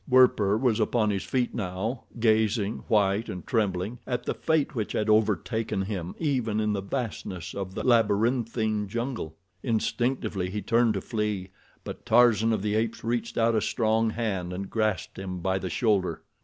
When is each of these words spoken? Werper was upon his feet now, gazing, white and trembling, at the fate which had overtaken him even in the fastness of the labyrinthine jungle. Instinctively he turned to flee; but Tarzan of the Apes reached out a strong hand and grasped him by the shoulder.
Werper 0.07 0.57
was 0.57 0.79
upon 0.79 1.11
his 1.11 1.23
feet 1.25 1.53
now, 1.53 2.05
gazing, 2.19 2.79
white 2.87 3.29
and 3.29 3.45
trembling, 3.45 3.99
at 4.07 4.23
the 4.25 4.33
fate 4.33 4.73
which 4.73 4.93
had 4.93 5.07
overtaken 5.11 5.83
him 5.83 6.15
even 6.17 6.59
in 6.59 6.73
the 6.73 6.81
fastness 6.81 7.53
of 7.53 7.75
the 7.75 7.83
labyrinthine 7.85 8.87
jungle. 8.87 9.35
Instinctively 9.61 10.49
he 10.49 10.63
turned 10.63 10.95
to 10.95 11.01
flee; 11.01 11.51
but 11.83 12.03
Tarzan 12.03 12.51
of 12.51 12.63
the 12.63 12.73
Apes 12.73 13.03
reached 13.03 13.37
out 13.37 13.53
a 13.53 13.61
strong 13.61 14.09
hand 14.09 14.51
and 14.53 14.71
grasped 14.71 15.19
him 15.19 15.37
by 15.39 15.59
the 15.59 15.69
shoulder. 15.69 16.23